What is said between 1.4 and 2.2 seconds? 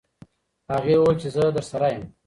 درسره یم.